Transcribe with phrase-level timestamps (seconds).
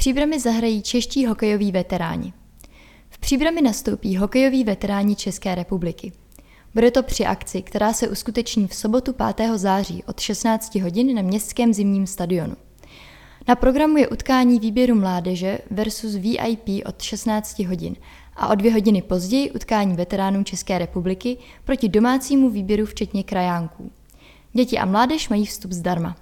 [0.00, 2.32] Příbrami zahrají čeští hokejoví veteráni.
[3.08, 6.12] V Příbrami nastoupí hokejoví veteráni České republiky.
[6.74, 9.50] Bude to při akci, která se uskuteční v sobotu 5.
[9.58, 12.56] září od 16 hodin na městském zimním stadionu.
[13.48, 17.96] Na programu je utkání výběru mládeže versus VIP od 16 hodin
[18.36, 23.90] a o dvě hodiny později utkání veteránů České republiky proti domácímu výběru včetně krajánků.
[24.52, 26.16] Děti a mládež mají vstup zdarma.